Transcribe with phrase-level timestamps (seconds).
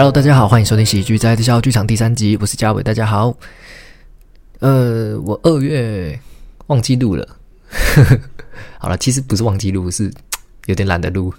[0.00, 3.36] Hello，大家好，欢迎收听喜剧在特效剧场第三集，我是嘉伟，大家好。
[4.60, 6.18] 呃，我二月
[6.68, 7.36] 忘记录了，
[8.80, 10.10] 好了，其实不是忘记录，是
[10.64, 11.30] 有点懒得录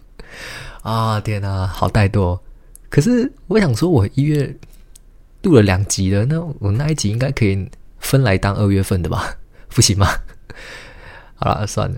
[0.84, 1.20] 啊！
[1.21, 2.39] 天哪，好怠惰。
[2.88, 4.55] 可是我想说，我一月
[5.41, 7.68] 录了两集了，那我那一集应该可以
[7.98, 9.36] 分来当二月份的吧？
[9.73, 10.07] 不行吗？
[11.34, 11.98] 好了，算了。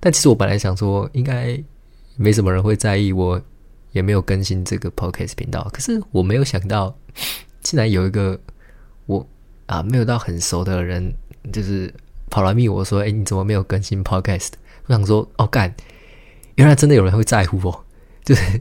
[0.00, 1.56] 但其实我本来想说，应该
[2.16, 3.40] 没什么人会在意我。
[3.92, 6.96] 也没有更新这个 podcast 频道，可是我没有想到，
[7.62, 8.38] 竟然有一个
[9.06, 9.26] 我
[9.66, 11.12] 啊没有到很熟的人，
[11.52, 11.92] 就是
[12.30, 14.50] 跑来密我说：“哎，你怎么没有更新 podcast？”
[14.86, 15.74] 我想说：“哦，干，
[16.54, 17.84] 原来真的有人会在乎我。
[18.24, 18.60] ”就是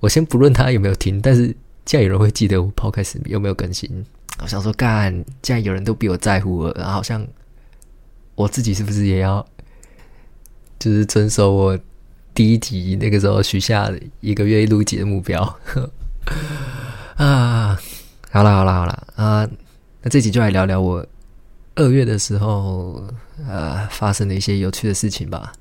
[0.00, 1.48] 我先不论他有没有听，但是
[1.84, 4.04] 竟然有人会记得我 podcast 有没有更新。
[4.42, 7.26] 我想说：“干，既然有人都比我在乎我，好像
[8.34, 9.46] 我自己是不是也要
[10.78, 11.78] 就是遵守我？”
[12.34, 13.88] 第一集那个时候许下
[14.20, 15.40] 一个月录集的目标
[17.16, 17.78] 啊，
[18.30, 19.48] 好了好了好了啊，
[20.02, 21.06] 那这集就来聊聊我
[21.76, 23.06] 二月的时候
[23.48, 25.52] 呃发生的一些有趣的事情吧。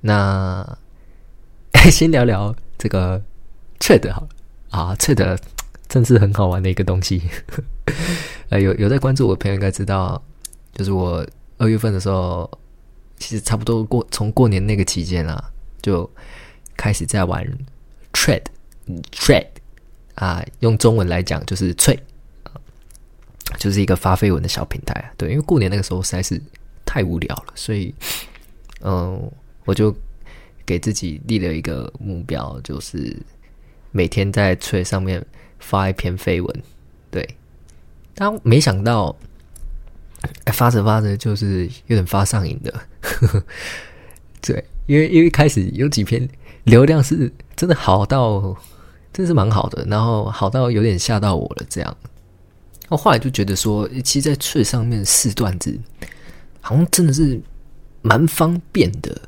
[0.00, 0.66] 那
[1.92, 3.22] 先聊聊这个
[3.78, 4.26] trade 好
[4.70, 5.38] 啊，trade
[5.88, 7.22] 真是很好玩的一个东西。
[8.50, 10.20] 呃，有有在关注我的朋友应该知道，
[10.74, 11.24] 就是我
[11.58, 12.50] 二月份的时候，
[13.18, 15.52] 其实差不多过从过年那个期间啊。
[15.84, 16.10] 就
[16.78, 17.46] 开始在玩
[18.14, 19.46] trade，trade
[20.14, 22.02] 啊，用中文来讲就是脆
[23.58, 25.12] 就是一个发绯闻的小平台啊。
[25.18, 26.40] 对，因为过年那个时候实在是
[26.86, 27.94] 太无聊了，所以
[28.80, 29.30] 嗯，
[29.66, 29.94] 我就
[30.64, 33.14] 给自己立了一个目标，就是
[33.90, 35.22] 每天在脆上面
[35.58, 36.62] 发一篇绯闻。
[37.10, 37.28] 对，
[38.14, 39.14] 但没想到
[40.46, 42.86] 发着发着就是有点发上瘾的，
[44.46, 44.64] 对。
[44.86, 46.28] 因为因为开始有几篇
[46.64, 48.54] 流量是真的好到，
[49.14, 51.64] 真是蛮好的，然后好到有点吓到我了。
[51.70, 51.96] 这样，
[52.90, 55.74] 我后来就觉得说，其实，在翠上面试段子，
[56.60, 57.40] 好像真的是
[58.02, 59.18] 蛮方便的，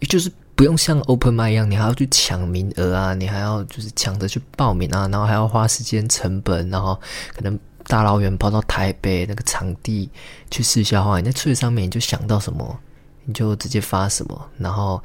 [0.00, 7.00] 也就是不用像 Open m 麦一样，你还要去抢名额啊，你还要就是抢着去报名啊，然后还要花时间成本，然后
[7.34, 10.10] 可能大老远跑到台北那个场地
[10.50, 12.78] 去试笑话，你在翠上面你就想到什么。
[13.24, 15.02] 你就直接发什么，然后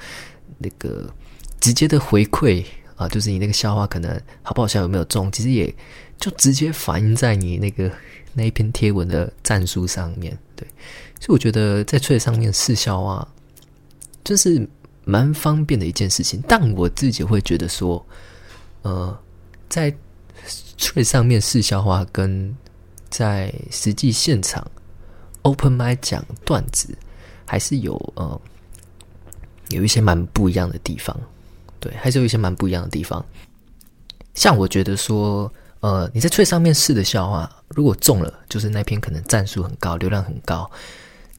[0.58, 1.10] 那个
[1.60, 5.74] 直接的回馈啊，就是你那个笑话可能好不好笑，有没有中，其实也
[6.18, 7.92] 就直接反映在你那个
[8.34, 10.38] 那一篇贴文的战术上面。
[10.56, 10.68] 对，
[11.20, 13.28] 所以我觉得在翠上面试笑话，
[14.24, 14.68] 就是
[15.04, 16.42] 蛮方便的一件事情。
[16.48, 18.04] 但我自己会觉得说，
[18.82, 19.16] 呃，
[19.70, 19.96] 在
[20.78, 22.56] 翠上面试笑话跟
[23.10, 24.66] 在实际现场
[25.44, 26.98] open m 麦讲段子。
[27.48, 28.40] 还是有呃，
[29.70, 31.18] 有一些蛮不一样的地方，
[31.80, 33.26] 对，还是有一些蛮不一样的地方。
[34.36, 40.70] 像我觉得说，呃，你在翠上面试的笑话，如果中了，就是那篇可能赞数很高，流量很高。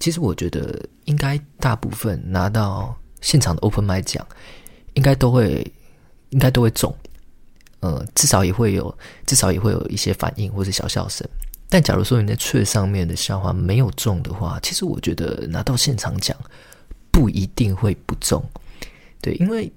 [0.01, 4.27] 其实我觉得，应该大部分拿到现场的 open 麦奖，
[4.95, 5.71] 应该都会，
[6.31, 6.93] 应该都会中。
[7.81, 8.97] 呃，至少也会有，
[9.27, 11.29] 至少也会有一些反应或者小笑声。
[11.71, 16.37] 但假如说你在翠上面的笑话没有中的话，其实我觉得拿到现场奖
[17.11, 18.43] 不一定会不中，
[19.21, 19.71] 对，因为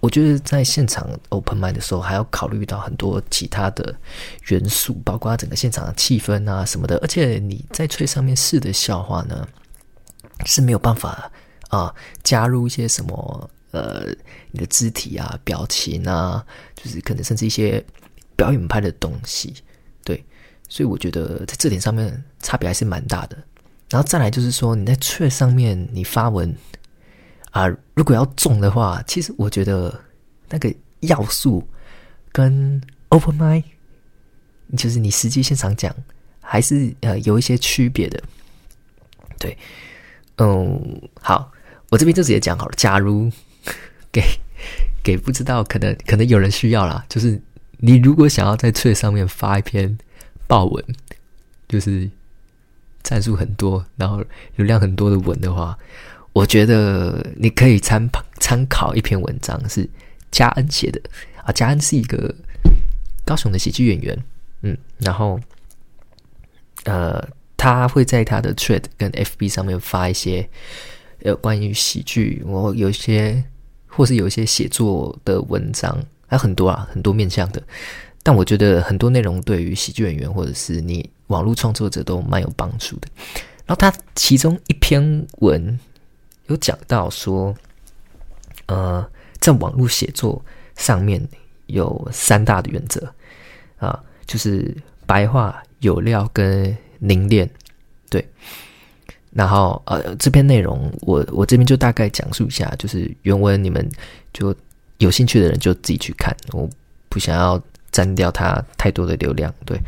[0.00, 3.94] 我觉得在现场 open m i d 的时候还要考虑到很多其他的
[4.48, 9.48] 元素，包括整个现场的气氛啊什么的，而且你在翠上面试的笑话呢
[10.44, 11.30] 是没有办法
[11.68, 14.04] 啊加入一些什么呃
[14.50, 16.44] 你的肢体啊表情啊，
[16.74, 17.82] 就是可能甚至一些
[18.36, 19.54] 表演派的东西。
[20.68, 23.36] 所以我觉得在这点上面差别还是蛮大的。
[23.88, 26.52] 然后再来就是说，你在雀上面你发文
[27.52, 30.02] 啊，如果要中的话，其实我觉得
[30.48, 31.64] 那个要素
[32.32, 33.64] 跟 open m i
[34.76, 35.94] 就是你实际现场讲
[36.40, 38.20] 还是呃有一些区别的。
[39.38, 39.56] 对，
[40.38, 41.52] 嗯，好，
[41.90, 42.74] 我这边就直接讲好了。
[42.76, 43.30] 假如
[44.10, 44.20] 给
[45.04, 47.40] 给不知道，可能可能有人需要啦，就是
[47.78, 49.96] 你如果想要在翠上面发一篇。
[50.46, 50.84] 爆文
[51.68, 52.08] 就是
[53.02, 54.22] 战术很多，然后
[54.56, 55.78] 流量很多的文的话，
[56.32, 58.08] 我觉得你可以参
[58.40, 59.88] 参考一篇文章，是
[60.30, 61.00] 嘉恩写的
[61.44, 61.52] 啊。
[61.52, 62.34] 嘉恩是一个
[63.24, 64.24] 高雄的喜剧演员，
[64.62, 65.40] 嗯，然后
[66.84, 70.48] 呃，他会在他的 Thread 跟 FB 上面发一些
[71.22, 73.44] 呃关于喜剧，我有一些
[73.86, 75.96] 或是有一些写作的文章，
[76.26, 77.62] 还有很多啊，很多面向的。
[78.26, 83.06] 但我觉得很多内容对于喜剧演员或者是你网络创作者都蛮有帮助的。
[83.64, 85.78] 然后他其中一篇文
[86.48, 87.54] 有讲到说，
[88.66, 89.08] 呃，
[89.38, 90.44] 在网络写作
[90.74, 91.24] 上面
[91.66, 93.14] 有三大的原则。
[93.78, 94.76] 啊，就是
[95.06, 97.48] 白话有料跟凝练，
[98.10, 98.28] 对。
[99.30, 103.88] 然后呃，这篇内容我我这边就大概讲述一下，就是原文你们
[104.32, 104.52] 就
[104.98, 106.68] 有兴趣的人就自己去看，我
[107.08, 107.62] 不想要
[107.96, 109.80] 占掉它太多的流量，对。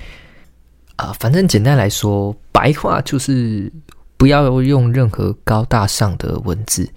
[0.97, 3.71] 啊，反正简单来说，白话就是
[4.17, 6.89] 不要用任何高大上的文字，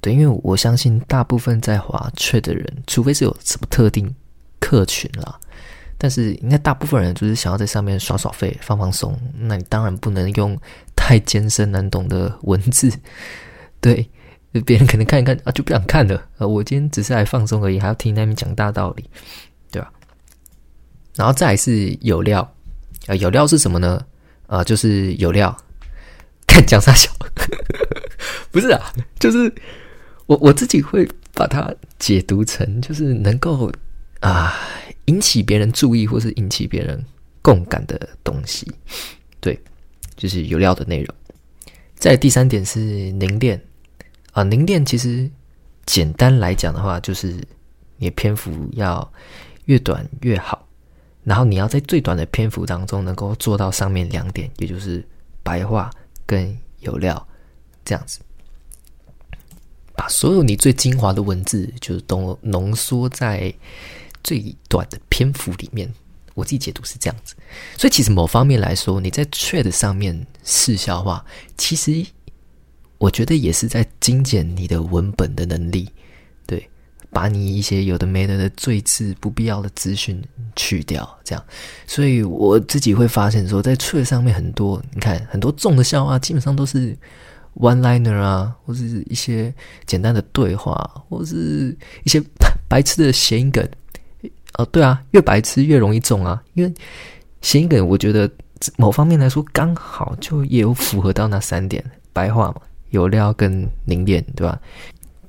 [0.00, 4.12] 对，因为我相信大部分在华雀的人，除非是有什么特定
[4.58, 5.38] 客群啦。
[5.96, 10.58] 但是应该大部分人就是想要在上面耍耍费、放放松，那你当然不能用
[10.96, 12.90] 太艰深难懂的文字，
[13.80, 14.06] 对，
[14.66, 16.22] 别人可能看一看啊就不想看了。
[16.38, 19.04] 呃，我今天只是来放松而已，还要听那边讲大道理，
[21.14, 22.40] 然后再是有料，
[23.06, 24.04] 啊，有料是什么呢？
[24.46, 25.56] 啊，就是有料，
[26.46, 27.10] 看讲啥小，
[28.50, 29.52] 不是啊，就是
[30.26, 33.70] 我我自己会把它解读成就是能够
[34.20, 34.54] 啊。
[35.06, 37.04] 引起别人注意或是引起别人
[37.42, 38.70] 共感的东西，
[39.40, 39.58] 对，
[40.14, 41.12] 就是有料的内容。
[41.96, 42.78] 再第三点是
[43.12, 43.60] 凝练
[44.30, 45.28] 啊，凝练其实
[45.84, 47.34] 简单来讲的话，就是
[47.96, 49.12] 你篇幅要
[49.64, 50.64] 越短越好，
[51.30, 55.06] 然后你要在最短的篇幅当中能够做到上面两点，也就是
[55.44, 55.88] 白话
[56.26, 57.24] 跟有料
[57.84, 58.18] 这样子，
[59.94, 63.54] 把所有你最精华的文字就是都浓缩在。
[64.22, 65.90] 最短的篇幅里面，
[66.34, 67.34] 我自己解读是这样子，
[67.78, 71.24] 所以其实某方面来说，你在 Trade 上面试消化，
[71.56, 72.04] 其实
[72.98, 75.88] 我觉得也是在精简你的文本的能力，
[77.12, 80.22] 把你一些有的没的的赘字、不必要的资讯
[80.54, 81.44] 去掉，这样，
[81.86, 86.96] 所以我自己会发现说，在 t 上面很多，你看很多重的笑话，基本上都是
[87.56, 89.52] One Liner 啊，或者是一些
[89.86, 90.72] 简单的对话，
[91.08, 92.22] 或者是一些
[92.68, 93.68] 白痴的谐音梗。
[94.54, 96.74] 哦，对啊，越白痴越容易中啊，因为
[97.40, 98.30] 谐音梗，我觉得
[98.76, 102.60] 某方面来说刚好就也有符合到那三点：白话嘛，
[102.90, 104.60] 有料跟凝练，对吧？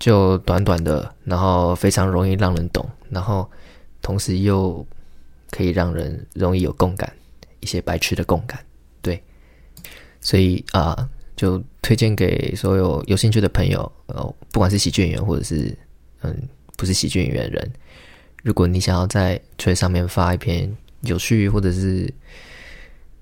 [0.01, 3.47] 就短短的，然后非常容易让人懂，然后
[4.01, 4.83] 同时又
[5.51, 7.13] 可以让人容易有共感，
[7.59, 8.59] 一些白痴的共感，
[9.03, 9.21] 对。
[10.19, 14.21] 所以啊，就推荐给所有有兴趣的朋友，呃，
[14.51, 15.77] 不管是喜剧演员或者是
[16.21, 16.35] 嗯，
[16.77, 17.71] 不是喜剧演员的人。
[18.43, 22.11] 如果你想要在推上面发一篇有趣或者是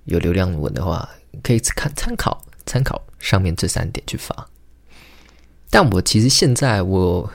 [0.06, 1.08] 有流量文的话，
[1.44, 4.50] 可以看参考参考上面这三点去发。
[5.69, 7.30] 但我其实现在我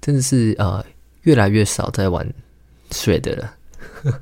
[0.00, 0.84] 真的是呃
[1.22, 2.26] 越来越少在玩
[2.90, 3.54] 水的了，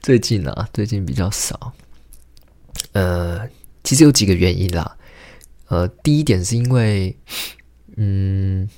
[0.00, 1.72] 最近啊最近比较少。
[2.92, 3.48] 呃，
[3.84, 4.96] 其实有几个原因啦。
[5.66, 7.14] 呃，第一点是因为，
[7.96, 8.68] 嗯，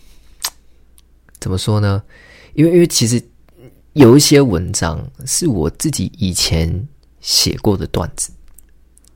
[1.38, 2.02] 怎么说呢？
[2.54, 3.22] 因为，因为其实
[3.92, 6.88] 有一些文章是我自己以前
[7.20, 8.32] 写过的段子，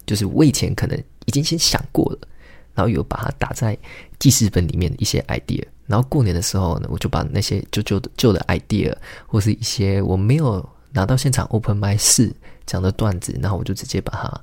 [0.06, 0.96] 就是我以前可能
[1.26, 2.28] 已经先想过了，
[2.74, 3.76] 然后有把它打在
[4.18, 8.94] 记事本里面的一些 idea，然后过年的时候呢，我就把那些旧旧的旧的 idea
[9.26, 12.32] 或是一些我没有拿到现场 open m y 试
[12.66, 14.40] 讲的段子，然后我就直接把它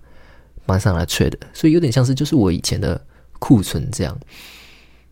[0.66, 3.00] 搬上来吹的，所以有点像是就是我以前的
[3.40, 4.18] 库存这样。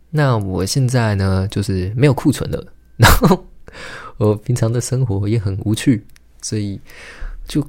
[0.10, 2.66] 那我现在呢，就是没有库存了，
[2.98, 3.46] 然后。
[4.18, 6.04] 我平常的生活也很无趣，
[6.42, 6.82] 所以
[7.48, 7.64] 就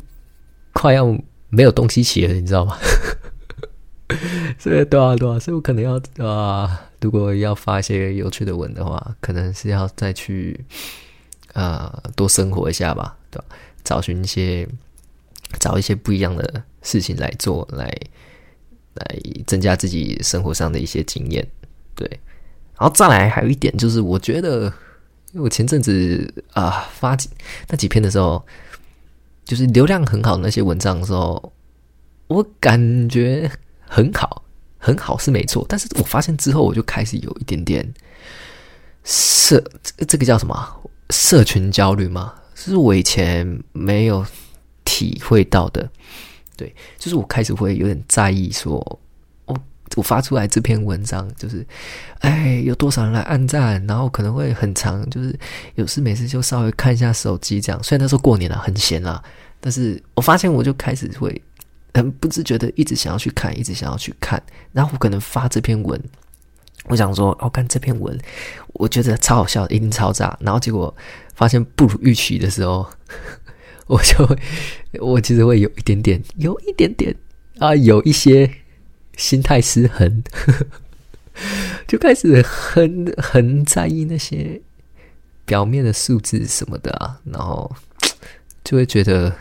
[0.73, 1.14] 快要
[1.50, 2.75] 没有东西写了，你知道吗？
[4.59, 10.59] 所以对啊对啊，所以我可能要啊，如果要发一些有趣的文的话，可能是要再去
[11.52, 13.45] 啊多生活一下吧，对吧？
[13.85, 14.69] 找寻一些
[15.59, 17.85] 找一些不一样的事情来做，来
[18.95, 19.05] 来
[19.47, 21.47] 增加自己生活上的一些经验，
[21.95, 22.09] 对。
[22.79, 24.73] 然后再来还有一点就是，我觉得。
[25.33, 27.31] 因为我前阵子啊发几
[27.69, 28.45] 那几篇的时候，
[29.45, 31.52] 就是流量很好的那些文章的时候，
[32.26, 33.49] 我感觉
[33.90, 34.44] 很好，
[34.78, 35.66] 很好是没错。
[35.68, 37.87] 但是我发现之后，我就开始有一点点
[39.02, 39.62] 社
[40.06, 40.54] 这个叫什么
[41.11, 44.25] 社群焦虑嘛，是我以前没有
[44.85, 45.90] 体会到的。
[46.56, 49.00] 对，就是我开始会有点在意说。
[49.97, 51.66] 我发出来这篇文章，就是，
[52.20, 55.37] 哎，有多少人来按赞，然后可能会很长，就是
[55.75, 57.82] 有事没事就稍微看一下手机这样。
[57.82, 59.20] 虽然那时候过年了，很闲啊，
[59.59, 61.42] 但是我发现我就开始会
[61.94, 64.42] 很不自觉的一直想要去看，一直想要去看。
[64.73, 66.00] 然后我可能发这篇文，
[66.85, 68.18] 我想说，哦，看这篇文，
[68.75, 70.37] 我觉得超好笑，一定超炸。
[70.40, 70.94] 然后结果
[71.35, 72.88] 发现不如预期的时候，
[73.87, 74.37] 我就，
[75.00, 77.14] 我其实会有一点点，有一点点
[77.59, 78.50] 啊，有一些。
[79.16, 80.23] 心态失衡，
[81.87, 84.59] 就开始很很在意那些
[85.44, 87.70] 表面的数字什么的啊，然后
[88.64, 89.37] 就会觉得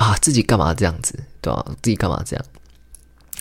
[0.00, 1.62] 啊，自己干嘛这样子，对吧？
[1.82, 2.44] 自己干嘛这样？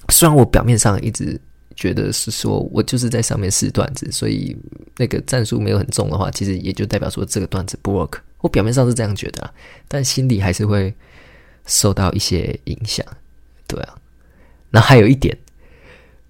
[0.10, 1.40] 虽然我表面上一直
[1.74, 4.54] 觉得是说我就是在上面试段子，所以
[4.98, 8.20] 那个战术没有很重的话，其实也就代表说这个段子不 work。
[8.40, 9.54] 我表面上是这样觉得，
[9.88, 10.94] 但心里还是会
[11.66, 13.06] 受到一些影响，
[13.66, 13.98] 对啊。
[14.70, 15.38] 那还有一点，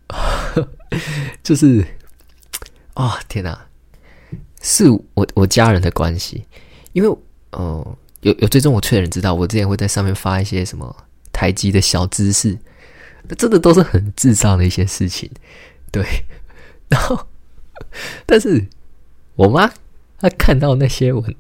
[1.42, 1.84] 就是
[2.94, 3.60] 啊，天哪，
[4.62, 6.46] 是我我家人的关系，
[6.94, 7.18] 因为
[7.52, 10.96] 呃，有有追踪我的人知道，我之前会在上面发一些什么
[11.32, 12.58] 台积的小知识，
[13.28, 15.30] 那真的都是很智障的一些事情，
[15.92, 16.06] 对。
[16.90, 17.28] 然后，
[18.26, 18.68] 但是
[19.36, 19.72] 我妈
[20.20, 21.36] 她看到那些文。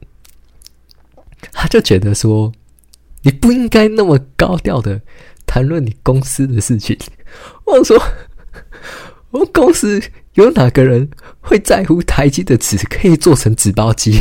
[1.53, 2.51] 她就觉得说，
[3.21, 5.01] 你不应该那么高调的
[5.45, 6.97] 谈论你公司的事情。
[7.65, 7.97] 我说，
[9.31, 10.01] 我公司
[10.33, 11.09] 有哪个人
[11.39, 14.19] 会在乎台积的纸可以做成纸包机？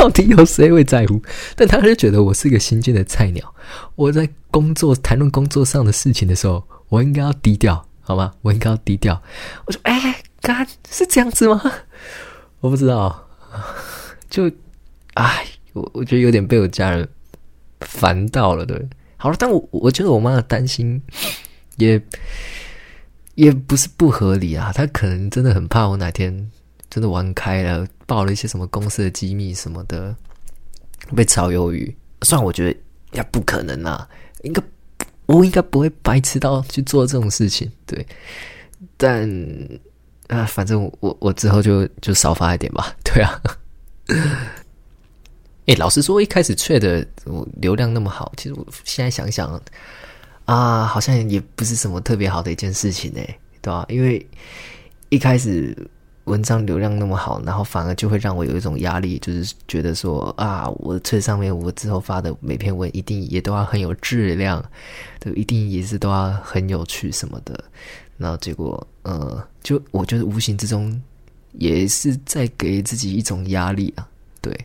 [0.00, 1.20] 到底有谁会在乎？
[1.54, 3.54] 但他就觉得我是一个新进的菜鸟。
[3.96, 8.32] 我在工作谈论工作上的事情的时候，我应该要低调，好吗？
[8.40, 9.20] 我应该要低调。
[9.66, 11.60] 我说，哎，干是这样子吗？
[12.60, 13.28] 我不知道，
[14.30, 14.50] 就，
[15.14, 15.44] 哎。
[15.72, 17.08] 我我觉得有点被我家人
[17.82, 18.76] 烦到了，对，
[19.16, 21.00] 好了，但我我觉得我妈的担心
[21.76, 22.02] 也
[23.36, 26.50] 也不是不合理啊，她可能真的很怕我哪天
[26.90, 30.12] 真的玩开了，爆了一些什么公司的机密什么的，
[31.14, 31.96] 被炒鱿鱼。
[32.22, 32.76] 虽然我觉得
[33.12, 34.08] 也不可能啊，
[34.42, 34.60] 应该
[35.26, 38.04] 我应该不会白痴到去做这种事情，对，
[38.96, 39.30] 但
[40.26, 43.40] 啊，反正我我之后就就少发一点吧， 对啊。
[45.66, 49.48] 哎，老实说，一开始吹的我流量那么好，其实我现在想想
[50.46, 53.86] 啊，好像也不是什么特别好的一件事情哎，对吧？
[53.88, 54.26] 因为
[55.10, 55.76] 一开始
[56.30, 64.64] 文章流量那么好，然后反而就会让我有一种压力，就是觉得说啊，我这上面我之后发的每篇文一定也都要很有质量，
[65.18, 67.64] 对，一定也是都要很有趣什么的。
[68.16, 71.02] 然后结果，呃，就我觉得无形之中
[71.52, 74.06] 也是在给自己一种压力啊，
[74.40, 74.56] 对。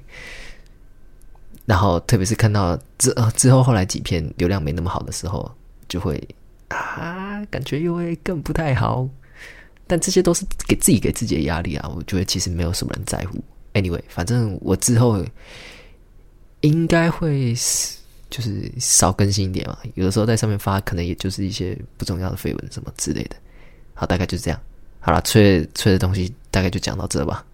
[1.65, 5.51] 然后，特别是看到之呃之后后来几篇流量没那么好的时候，
[5.87, 6.21] 就会
[6.67, 9.09] 啊，感觉又会更不太好。
[9.87, 11.91] 但这些都是给自己给自己的压力啊。
[11.95, 13.43] 我觉得其实没有什么人在乎。
[13.73, 15.23] Anyway，反正我之后
[16.61, 17.53] 应该会
[18.29, 19.77] 就是少更新一点嘛。
[19.95, 23.35] 有的时候在上面发，可能也就是一些不重要的绯闻什么之类的。
[23.93, 24.59] 好，大概就是这样。
[24.99, 27.45] 好了，吹吹的东西大概就讲到这吧。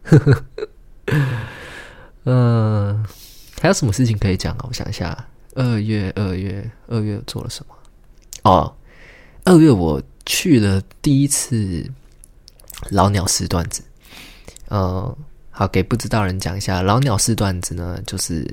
[2.24, 3.06] 嗯。
[3.62, 4.66] 还有什么事情可以讲啊？
[4.68, 5.16] 我想一下，
[5.54, 7.76] 二月二月二月做了什么？
[8.42, 8.76] 哦，
[9.44, 11.88] 二月我去了第一次
[12.90, 13.82] 老鸟式段子。
[14.70, 15.18] 呃，
[15.50, 18.46] 好，给不知道人讲一下，老鸟式段子呢，就是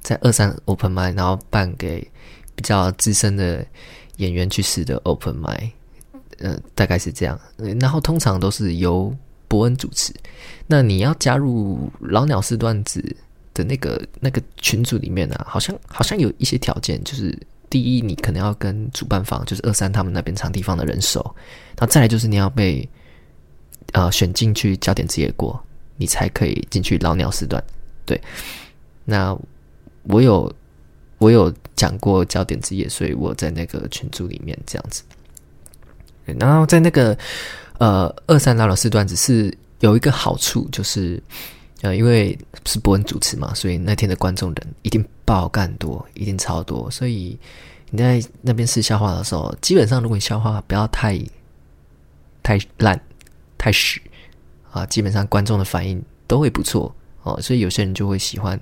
[0.00, 2.00] 在二三 open m i 然后办给
[2.54, 3.64] 比较资深的
[4.16, 5.72] 演员去试的 open m i
[6.38, 7.38] 呃，大概是这样。
[7.80, 9.14] 然后通常都是由
[9.46, 10.12] 伯恩主持。
[10.66, 13.16] 那你要加入老鸟式段子？
[13.54, 17.36] 的那个那个群组里面呢，好像好像有一些条件，就是
[17.68, 21.20] 第一，你可能要跟主办方，就是二三他们那边场地方的人熟，
[21.76, 22.88] 然后再来就是你要被
[23.92, 25.58] 呃选进去焦点职业过，
[25.96, 27.62] 你才可以进去老鸟时段。
[28.04, 28.20] 对，
[29.04, 29.36] 那
[30.04, 30.52] 我有
[31.18, 35.02] 我有讲过焦点职业，所以我在那个群组里面这样子。
[36.24, 37.16] 然后在那个
[37.78, 41.22] 呃二三老鸟四段只是有一个好处就是。
[41.80, 46.90] 呃，因为是伯恩主持嘛，所以那天的观众人一定爆干多，一定超多。
[46.90, 47.38] 所以
[47.90, 51.16] 你在那边试笑话的时候，基本上如果你笑话不要太
[52.42, 53.00] 太烂、
[53.58, 54.00] 太屎
[54.70, 57.38] 啊，基本上观众的反应都会不错哦。
[57.42, 58.58] 所以有些人就会喜欢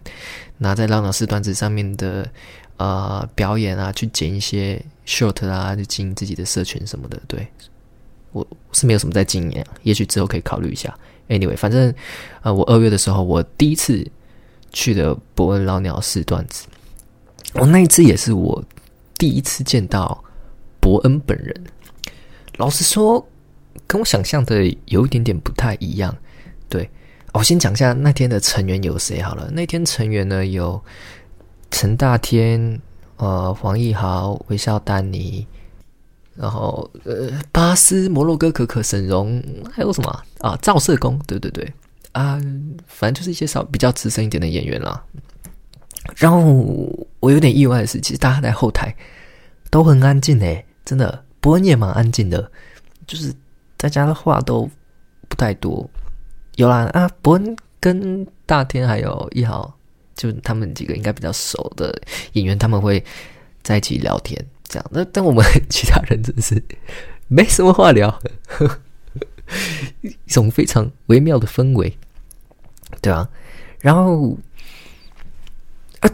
[0.59, 2.29] 拿在浪老师段子上面的
[2.79, 7.21] 呃表演啊，去剪一些 short 啊，去经营自己的社群什么的。
[7.29, 7.47] 对
[8.33, 10.93] 我是没有什么在经营，也许之后可以考虑一下。
[11.29, 11.93] Anyway，反正，
[12.43, 14.09] 呃，我二月的时候，我第一次
[14.73, 16.67] 去的伯恩老鸟试段子，
[17.55, 18.63] 我那一次也是我
[19.19, 20.23] 第一次见到
[20.79, 21.65] 伯恩本人。
[22.59, 23.27] 老实说，
[23.87, 26.15] 跟我想象的有一点点不太一样。
[26.69, 26.89] 对，
[27.33, 29.51] 我先讲一下那天的成员有谁好了。
[29.51, 30.83] 那天成员呢有
[31.71, 32.81] 陈大天、
[33.17, 35.47] 呃黄义豪、微笑丹尼。
[36.39, 40.55] 然后，呃，巴斯、摩洛哥、可可、沈荣，还有什么啊？
[40.61, 41.73] 赵社工，对对对，
[42.13, 42.39] 啊，
[42.87, 45.03] 反正就是一些稍比较资深一点的演员啦。
[46.15, 46.43] 然后
[47.21, 48.95] 我有点意外的是，其实大家在后台
[49.71, 52.53] 都很安静诶，真的，伯恩也蛮安静的，
[53.07, 53.33] 就是
[53.77, 54.69] 大家的话都
[55.29, 55.89] 不太多。
[56.57, 59.73] 有啦，啊，伯恩跟大天还有一豪
[60.15, 62.01] 就他们几个应该比较熟的
[62.33, 63.05] 演员，他们会
[63.63, 64.91] 在一起聊天，这样。
[64.91, 66.63] 那但我们其他人真是
[67.29, 68.11] 没什么话聊，
[68.47, 68.81] 呵 呵
[70.01, 71.97] 一种非常微妙的氛围，
[73.03, 73.29] 对啊。
[73.81, 74.37] 然后
[76.01, 76.11] 啊，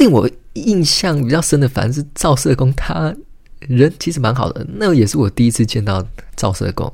[0.00, 3.14] 令我印象比较深的，反正是赵社工，他
[3.68, 4.66] 人其实蛮好的。
[4.68, 6.06] 那也是我第一次见到
[6.36, 6.92] 赵社工，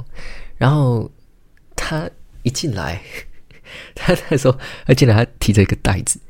[0.56, 1.10] 然后
[1.76, 2.08] 他
[2.42, 3.02] 一进来。
[3.94, 6.20] 他那时候，他进来，他提着一个袋子，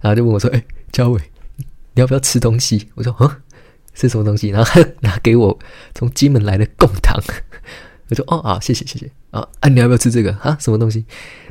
[0.00, 1.22] 然后就问我说：“哎，焦伟，
[1.94, 3.30] 你要不要吃东西？”我说：“嗯，
[3.94, 5.56] 是什么东西？”然后他拿给我
[5.94, 7.16] 从金门来的贡糖，
[8.08, 10.56] 我说：“哦啊，谢谢谢谢啊啊，你要不要吃这个啊？
[10.58, 11.04] 什么东西？”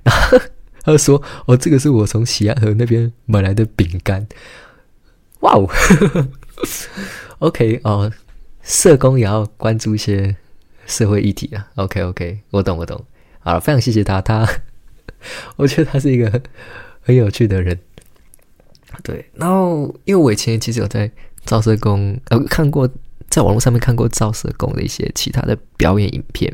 [0.04, 0.38] 然后
[0.82, 4.28] 他说：“哦，这个是我从喜安河那边买来的饼干。”
[5.40, 5.70] 哇哦
[7.40, 8.12] ，OK 哦，
[8.68, 10.36] 社工也要关注一些
[10.86, 11.66] 社会议题啊。
[11.76, 13.02] OK OK，我懂我懂。
[13.40, 14.46] 好了，非常谢谢他，他。
[15.56, 16.42] 我觉得他是一个
[17.02, 17.80] 很有趣的人，
[19.04, 19.26] 对。
[19.34, 21.10] 然后，因为我以前其实有在
[21.46, 22.88] 照社工呃看过，
[23.30, 26.54] 在网络上面看过照社工的一些其他的表演影片，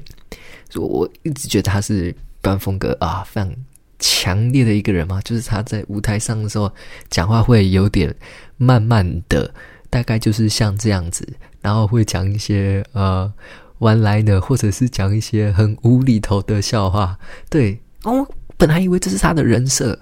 [0.69, 3.51] 所以我一直觉得他是表演风格啊非常
[3.97, 6.71] 强烈的一个人嘛，就是他在舞台上的时候
[7.09, 8.15] 讲话会有点
[8.57, 9.51] 慢慢的，
[9.89, 11.27] 大概就是像这样子，
[11.63, 13.33] 然后会讲一些呃
[13.79, 17.17] 弯来的，或者是讲一些很无厘头的笑话，
[17.49, 18.27] 对哦。
[18.55, 19.97] 本来以为这是他的人设，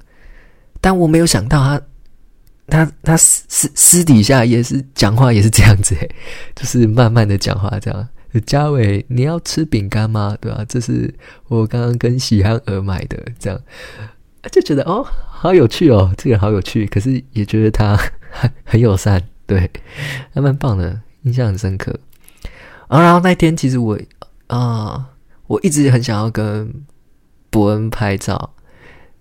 [0.81, 1.81] 但我没有想到他，
[2.67, 5.95] 他他私私私底下也是讲话也是这样子，
[6.53, 8.07] 就是慢慢的讲话这样。
[8.45, 10.37] 嘉伟，你要吃饼干吗？
[10.39, 10.63] 对吧？
[10.67, 11.11] 这是
[11.47, 13.59] 我刚刚跟喜憨儿买的，这样
[14.51, 16.85] 就觉得哦，好有趣哦，这个好有趣。
[16.85, 17.97] 可是也觉得他
[18.29, 19.69] 很 很友善，对，
[20.33, 21.97] 还蛮棒的，印象很深刻。
[22.87, 23.99] 啊，然后那天其实我
[24.47, 25.09] 啊，
[25.47, 26.73] 我一直很想要跟。
[27.53, 28.55] 伯恩拍照，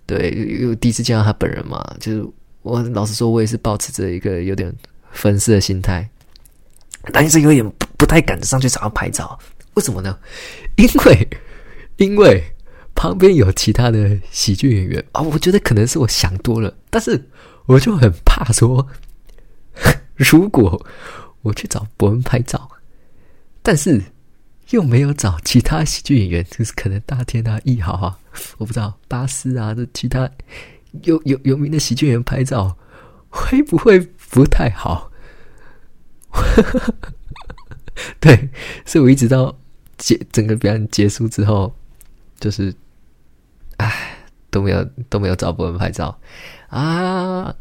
[0.07, 2.25] 对，因为第一次见到他本人嘛，就是
[2.62, 4.72] 我老实说，我也是保持着一个有点
[5.11, 6.09] 粉丝的心态，
[7.12, 9.37] 但是有点不不太敢上去找他拍照。
[9.75, 10.16] 为什么呢？
[10.77, 11.29] 因为
[11.96, 12.40] 因为
[12.94, 17.20] 旁边有其他的喜剧演员啊，我觉得可能是我想多了，但是
[17.66, 18.87] 我就很怕说，
[20.14, 20.87] 如果
[21.42, 22.70] 我去找伯恩拍照，
[23.62, 24.03] 但是。
[24.70, 28.16] 又没有找其他喜剧演员，就是可能大天啊、易豪啊，
[28.57, 30.31] 我不知道巴斯啊这其他
[31.03, 32.79] 有有有名的喜剧演员拍照，
[33.29, 33.98] 会不会
[34.31, 35.11] 不太好？
[38.20, 38.48] 对，
[38.87, 39.59] 所以我一直到
[39.98, 41.74] 结整个表演结束之后，
[42.38, 42.72] 就是
[43.79, 44.18] 唉
[44.50, 46.16] 都没有都没有找伯文拍照
[46.68, 47.53] 啊，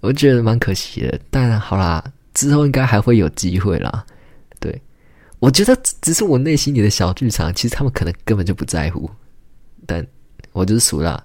[0.00, 1.20] 我觉得蛮可惜的。
[1.30, 2.02] 但好啦，
[2.48, 4.04] 之后应该还会有机会啦。
[4.58, 4.80] 对。
[5.38, 9.08] 我觉得只是我内心里的小剧场，其实他们可能根本就不在乎，
[9.86, 10.06] 但
[10.52, 11.24] 我就是熟了。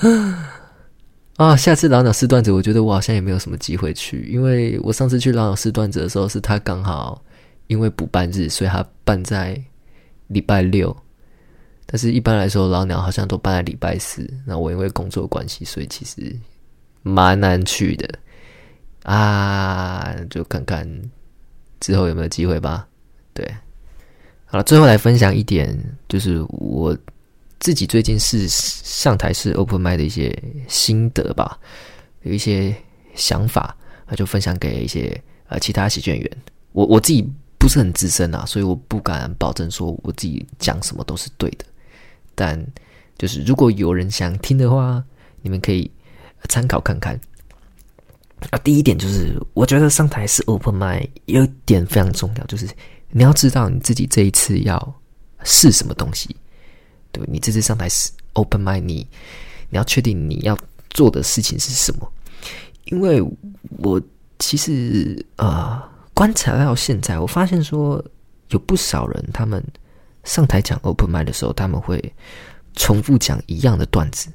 [1.36, 7.22] 啊，下次老鸟试段子，我觉得我好像也没有什么机会去，因为我上次去老鸟试段子的时候，是他刚好
[7.66, 9.62] 因为补办日，所以他办在
[10.28, 10.96] 礼拜六。
[11.84, 14.26] 但是一般来说，老鸟好像都办在礼拜四。
[14.46, 16.34] 那我因为工作关系，所以其实
[17.02, 18.08] 蛮难去的
[19.04, 20.86] 啊，就看看。
[21.80, 22.88] 之后有没有机会吧？
[23.34, 23.46] 对，
[24.46, 26.96] 好了，最后来分享一点，就是我
[27.60, 30.34] 自己最近是上台是 open m i 的一些
[30.66, 31.58] 心得吧，
[32.22, 32.74] 有一些
[33.14, 33.76] 想法，
[34.08, 36.30] 那就分享给一些呃其他喜剧演员。
[36.72, 41.66] 我我自己不是很资深啊，所以我不敢保证说我自己讲什么都是对的。
[42.34, 42.58] 但
[43.18, 45.04] 就是如果有人想听的话，
[45.42, 45.90] 你们可以
[46.48, 47.20] 参考看看。
[48.50, 52.68] 啊，第一点就是，我觉得上台是 open mind，有点非常重要，就是
[53.10, 55.00] 你要知道你自己这一次要
[55.44, 56.34] 试什么东西。
[57.10, 59.06] 对你这次上台是 open mind，你
[59.70, 60.58] 你要确定你要
[60.90, 62.12] 做的事情是什么。
[62.86, 63.22] 因为
[63.78, 64.00] 我
[64.38, 68.04] 其实啊，观察到现在，我发现说
[68.50, 69.64] 有不少人他们
[70.24, 72.02] 上台讲 open mind 的时候，他们会
[72.74, 74.28] 重复讲一样的段子。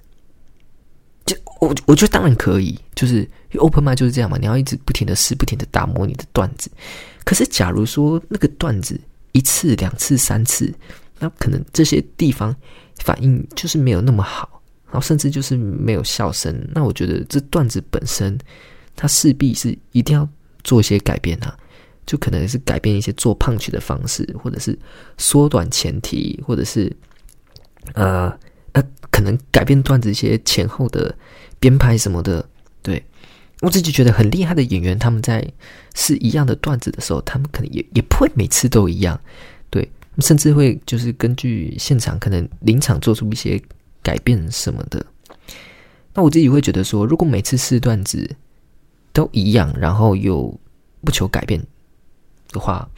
[1.29, 6.71] 就我我觉得当然可以，就是 open mind 就是这样嘛，你要一直不停的试，不停的打磨你的段子。
[7.23, 8.99] 可是假如说那个段子
[9.33, 10.73] 一次、两次、三次，
[11.19, 12.55] 那可能这些地方
[13.03, 16.67] 反应就是没有那么好，然后甚至就是没有笑声。
[16.73, 18.35] 那我觉得这段子本身，
[18.95, 20.27] 它势必是一定要
[20.63, 21.55] 做一些改变啊，
[22.07, 24.75] 就可能是改变一些做胖曲的方式，或者是
[25.19, 26.91] 缩短前提，或者是
[27.93, 28.35] 呃。
[29.11, 31.15] 可能改变段子一些前后的
[31.59, 32.47] 编排什么的，
[32.81, 33.03] 对。
[33.61, 35.45] 我自己觉得很厉害的演员，他们在
[35.93, 39.19] 是一样的段子的时候，他们可能也也不会每次都一样，
[39.69, 43.61] 对，甚至会就是根据现场可能临场做出一些
[44.01, 45.05] 改变什么的。
[46.13, 48.33] 那我自己会觉得说，如果每次试段子
[49.11, 50.57] 都一样，然后又
[51.03, 51.61] 不求改变
[52.53, 52.89] 的话，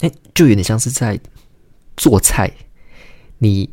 [0.00, 1.18] 哎，就有点像是在
[1.96, 2.52] 做菜，
[3.38, 3.70] 你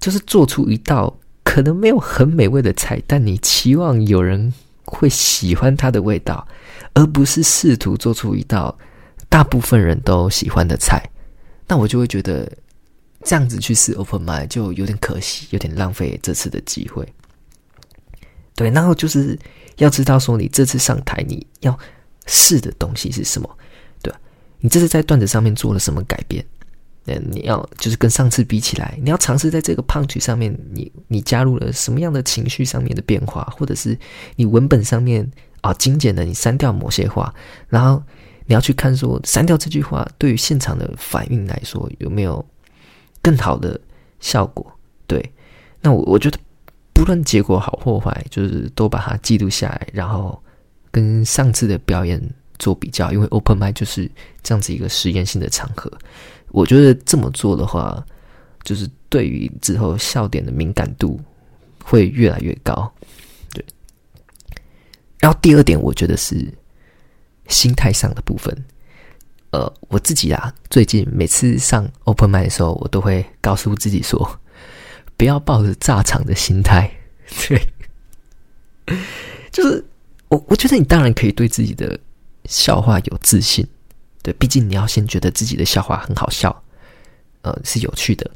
[0.00, 4.52] 就是做出一道可能没有很美味的菜，但你期望有人
[4.84, 6.46] 会喜欢它的味道，
[6.94, 8.76] 而不是试图做出一道
[9.28, 11.02] 大部分人都喜欢的菜，
[11.68, 12.50] 那我就会觉得
[13.22, 17.06] 这样子去试 open m i 就有点可惜，有点浪费这次的机会。
[18.54, 19.38] 对，然后就是
[19.76, 21.78] 要知道说，你这次上台你要
[22.26, 23.58] 试的东西是什么，
[24.02, 24.12] 对？
[24.58, 26.44] 你这次在段子上面做了什么改变？
[27.04, 33.98] 那，你要就是跟上次比起来，你要尝试在这个胖曲上面，你你加入了什么样的情绪上面的变化，或者是
[34.36, 37.34] 你文本上面啊精简的，你删掉某些话，
[37.68, 38.02] 然后
[38.46, 42.44] 你要去看说，删掉这句话对于现场的反应来说有没有
[43.22, 43.80] 更好的
[44.20, 44.70] 效果？
[45.06, 45.32] 对，
[45.80, 46.38] 那我我觉得。
[46.92, 50.38] 不论结果好或坏，就是都把它记录下来，然后
[50.90, 52.22] 跟上次的表演
[52.58, 53.10] 做比较。
[53.10, 54.10] 因为 open m i 就是
[54.42, 55.90] 这样子一个实验性的场合，
[56.50, 58.04] 我觉得这么做的话，
[58.62, 61.20] 就是对于之后笑点的敏感度
[61.82, 62.92] 会越来越高。
[63.52, 63.64] 对。
[65.18, 66.52] 然后第二点，我觉得是
[67.48, 68.56] 心态上的部分。
[69.52, 74.40] 呃，我自己啊，最近每次上 open m i d 的时候，我都会告诉自己说。
[75.16, 76.90] 不要抱着炸场的心态，
[77.46, 77.60] 对，
[79.52, 79.84] 就是
[80.28, 82.00] 我，我觉得你当然可以对自己的
[82.46, 83.62] 笑话有自信，
[84.22, 86.62] 对，毕竟你要先觉得自己的笑话很好笑，
[87.42, 88.30] 呃，是有趣的，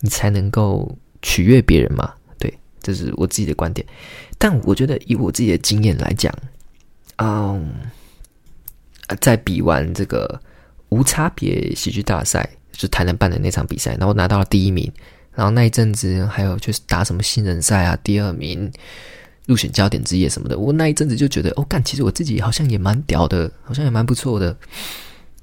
[0.00, 3.86] 你才能够取悦别人嘛，对，这是我自己的观点。
[4.38, 6.32] 但我觉得以我自己的经验来讲，
[7.16, 7.72] 嗯，
[9.20, 10.40] 在比完这个
[10.88, 14.92] 无差别喜剧大赛，就台南办的那场比赛，然后拿到了第一名。
[15.36, 18.70] 然后那一阵子还有就是打什么新人赛啊，第二名
[19.46, 20.56] 入选焦点之夜什么的。
[20.56, 24.56] 我那一阵子就觉得，哦，干，其实我自己好像也蛮屌的，好像也蛮不错的，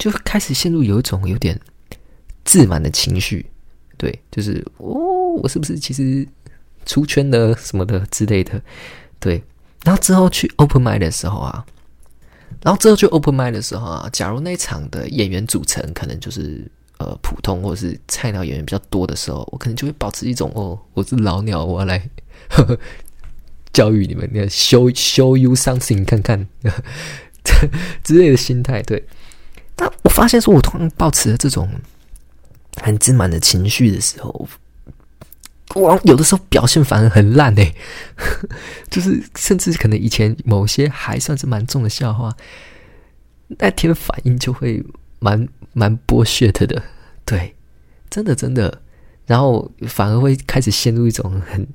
[0.01, 1.59] 就开始陷入有一种有点
[2.43, 3.45] 自满的情绪。
[3.97, 4.89] 对，就是哦，
[5.43, 6.27] 我是不是其实
[6.87, 8.59] 出圈的什么的之类的？
[9.19, 9.43] 对。
[9.83, 11.63] 然后之后去 open m i d 的时候啊，
[12.63, 16.69] 然后之后去 open m i d 的时候啊，假如那场的演员组成可能就是。
[17.01, 21.99] 呃，普通或者是菜鸟演员比较多的时候，我可能就会保持一种哦，我是老鸟，我要来
[23.73, 26.47] 教育你们，你要 show show you something 看看
[28.03, 28.83] 之类的心态。
[28.83, 29.03] 对，
[30.11, 31.69] 发现说，我突然保持了这种
[32.81, 34.47] 很自满的情绪的时候，
[35.75, 37.73] 我有的时候表现反而很烂哎，
[38.91, 42.35] 就是甚至可能以前某些还算是蛮重的笑话，
[43.47, 44.83] 那天的反应就会。
[45.23, 46.81] 蛮蛮剥削的，
[47.25, 47.55] 对，
[48.09, 48.81] 真的真的，
[49.27, 51.67] 然后反而会开始陷入一种很，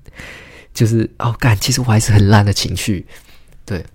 [0.75, 3.07] 就是哦，干，其实我还是很烂的情绪，
[3.65, 3.87] 对，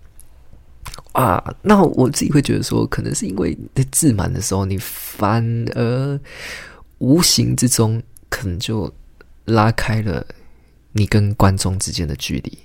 [1.13, 5.43] 啊，那我自己会觉得说，可能是因为在自满的时候，你反
[5.75, 6.19] 而
[6.99, 8.91] 无形之中可能就
[9.45, 10.25] 拉开了
[10.93, 12.57] 你跟观众之间的距离，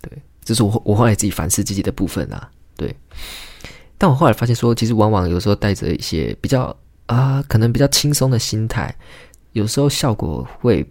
[0.00, 0.10] 对，
[0.44, 2.94] 这是我我后来自己反思自己的部分啊，对。
[4.00, 8.94] 但我后来发现，说其实往往有时候带着一些比较啊，可能比较轻松的心态，
[9.52, 10.88] 有时候效果会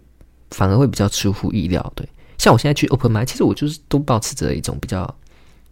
[0.50, 1.92] 反而会比较出乎意料。
[1.96, 5.02] 对，像我现在去 open m i 其实我就是都保持着一种比较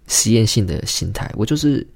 [0.06, 1.30] 实验性的心态。
[1.34, 1.86] 我就是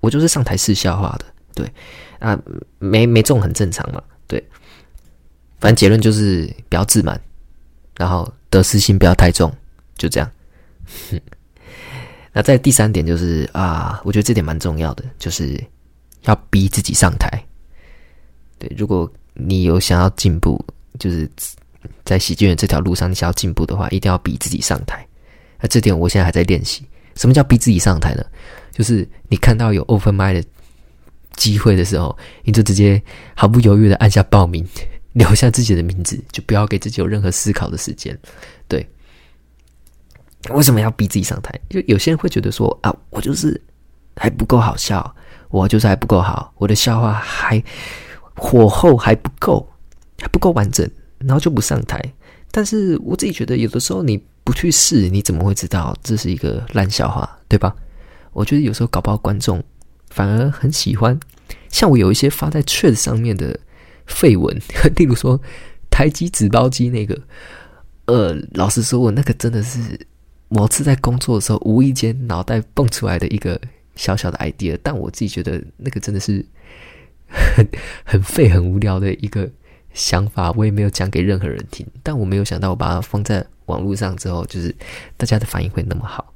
[0.00, 1.72] 我就是上台试笑话的，对
[2.18, 2.38] 啊，
[2.78, 4.42] 没没中很正常嘛，对。
[5.58, 7.18] 反正结论就是不要自满，
[7.96, 9.50] 然后得失心不要太重，
[9.96, 10.30] 就这样。
[12.32, 15.58] 那在第三点就是啊，我觉得这点蛮重要的，就是
[16.24, 17.42] 要逼自己上台。
[18.58, 20.62] 对，如果你有想要进步，
[20.98, 21.28] 就是
[22.04, 25.06] 在喜剧人这条路上，你想要进步的话，一定要逼自己上台。
[25.58, 26.84] 那这点我现在还在练习。
[27.16, 28.24] 什么叫逼自己上台呢？
[28.72, 30.44] 就是你看到有 open m i 的
[31.34, 33.02] 机会的时候，你就直接
[33.34, 34.64] 毫不犹豫的按下报名，
[35.14, 38.16] 留下自己的名字，就不要给自己有任何思考的时间。
[38.68, 38.86] 对。
[40.50, 41.52] 为什么要逼自己上台？
[41.68, 43.60] 就有些人会觉得说啊，我就是
[44.14, 45.12] 还不够好笑，
[45.48, 47.60] 我就是还不够好，我的笑话还
[48.36, 49.68] 火候还不够，
[50.20, 52.00] 还不够完整，然后就不上台。
[52.52, 57.74] 但是我自己觉得，有的时候你不去试，你怎么会知道这是一个烂笑话，对吧？
[58.32, 59.60] 我觉得有时候搞不好观众
[60.10, 61.18] 反而很喜欢。
[61.68, 63.58] 像我有一些发在 Chat 上面的
[64.06, 64.56] 废文，
[64.94, 65.40] 例如说
[65.90, 67.20] 台积纸包机那个，
[68.04, 70.06] 呃，老实说，我那个真的是。
[70.48, 73.60] 某次在工作的时候，无意间脑袋蹦出来的一个
[73.96, 76.46] 小小的 idea，但我自己觉得那个真的是
[77.26, 77.68] 很
[78.06, 79.50] 很废、很无聊的一个
[79.96, 81.86] 想法，我也没有讲给任何人听。
[82.02, 84.72] 但我没有想到，我把它放在网络上之后，就是
[85.16, 86.34] 大家的反应会那么好。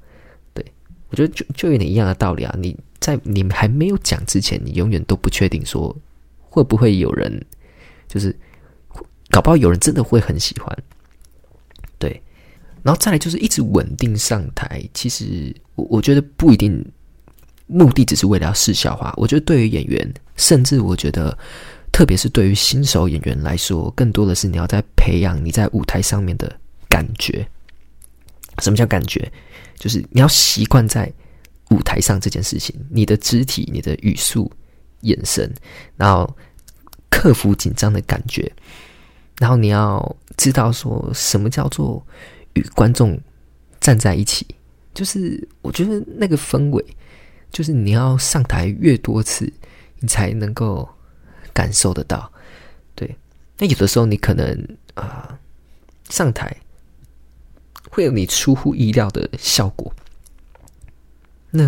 [0.55, 0.65] 对
[1.11, 2.55] 我觉得就就有点一样的道理啊！
[2.59, 5.95] 你在你还没有讲之前，你永远都不确定说
[6.41, 7.45] 会不会有人，
[8.09, 8.35] 就是
[9.29, 10.75] 搞不好有人真的会很喜欢。
[11.99, 12.23] 对，
[12.83, 14.83] 然后再来就是一直稳定上台。
[14.95, 16.83] 其实我我觉得不一定，
[17.67, 19.13] 目的只是为了要试笑话。
[19.19, 21.37] 我觉得对于演员，甚至我觉得。
[21.93, 27.47] 特别是对于新手演员来说，更多的是你要在培养你在舞台上面的感觉。
[28.61, 29.31] 什么叫感觉？
[29.77, 31.13] 就是你要习惯在
[31.71, 34.51] 舞台上这件事情，你的肢体、你的语速、
[35.01, 35.53] 眼神，
[35.97, 36.37] 然后
[37.11, 38.51] 克服紧张的感觉，
[39.39, 42.05] 然后你要知道说什么叫做
[42.55, 43.21] 与观众
[43.81, 44.47] 站在一起。
[44.95, 46.85] 就是我觉得那个氛围，
[47.51, 49.53] 就是你要上台越多次，
[49.99, 50.89] 你才能够。
[51.53, 52.31] 感受得到，
[52.95, 53.17] 对。
[53.59, 55.39] 那有的时候你可能啊
[56.09, 56.57] 上台
[57.91, 59.93] 会有你出乎意料的效果，
[61.51, 61.63] 那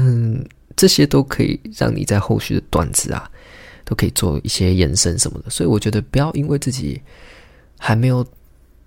[0.74, 3.30] 这些都可以让你在后续的段子啊
[3.84, 5.50] 都可以做一些延伸什么的。
[5.50, 7.00] 所以我觉得不要因为自己
[7.78, 8.26] 还没有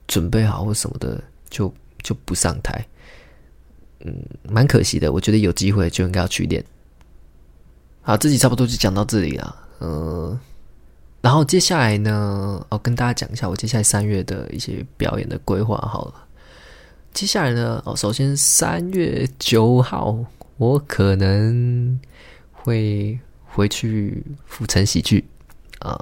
[0.07, 2.83] 准备好或什么的就就不上台，
[3.99, 4.15] 嗯，
[4.49, 5.11] 蛮可惜的。
[5.11, 6.63] 我觉得有机会就应该要去练。
[8.01, 10.39] 好，自己差不多就讲到这里了，嗯。
[11.25, 15.75] 然后接下来呢，我跟大家讲一下我接下来三月的一些表演的规划。
[15.77, 16.13] 好了，
[17.15, 20.15] 接下来呢，哦，首先三月九号，
[20.57, 21.99] 我可能
[22.51, 25.27] 会回去府城喜剧
[25.79, 25.99] 啊，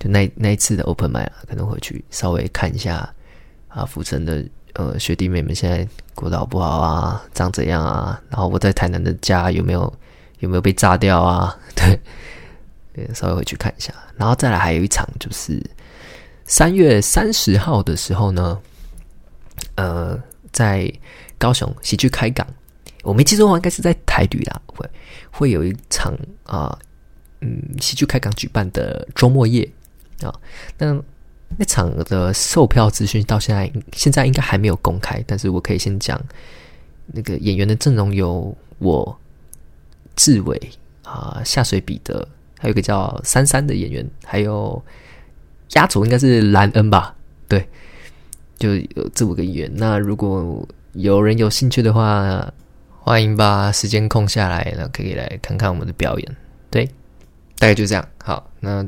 [0.00, 3.08] 就那那一次的 open m 麦可能回去稍微看一下
[3.68, 8.20] 啊，府城的呃学弟妹们现在过得好不好啊，长怎样啊？
[8.30, 9.82] 然后我在台南的家有没有
[10.40, 11.56] 有没有被炸掉啊？
[11.76, 12.00] 对。
[13.14, 15.62] 稍微回去看一下，然后再来还有一场，就是
[16.44, 18.60] 三月三十号的时候呢，
[19.74, 20.20] 呃，
[20.52, 20.90] 在
[21.38, 22.46] 高雄喜剧开港，
[23.02, 24.88] 我没记错的话，应该是在台旅啦，会
[25.30, 26.78] 会有一场啊，
[27.40, 29.68] 嗯，喜剧开港举办的周末夜
[30.22, 30.32] 啊，
[30.78, 30.96] 那
[31.56, 36.20] 那场的售票资讯到现在现在应该还没有公开，但是我可以先讲，
[37.06, 39.18] 那个演员的阵容有我
[40.14, 40.60] 志伟
[41.02, 42.26] 啊，下水比的。
[42.58, 44.82] 还有个叫珊珊的演员，还有
[45.74, 47.14] 压轴应该是兰恩吧？
[47.48, 47.68] 对，
[48.58, 49.72] 就有这五个演员。
[49.74, 52.52] 那如果有人有兴趣的话，
[53.00, 56.36] 欢迎把时间空下来，那可以来看看我们的表演。
[56.70, 56.84] 对，
[57.58, 58.08] 大概就这样。
[58.22, 58.84] 好，那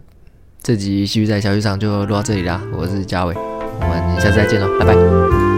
[0.62, 2.60] 这集继续在小剧场就录到这里啦。
[2.72, 5.57] 我是嘉伟，我们下次再见喽，拜拜。